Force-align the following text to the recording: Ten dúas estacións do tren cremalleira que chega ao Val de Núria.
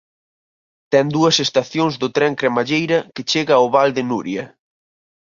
Ten 0.91 1.05
dúas 1.15 1.35
estacións 1.45 1.93
do 2.01 2.07
tren 2.15 2.33
cremalleira 2.39 2.99
que 3.13 3.27
chega 3.31 3.53
ao 3.57 3.67
Val 3.75 3.89
de 3.97 4.03
Núria. 4.11 4.43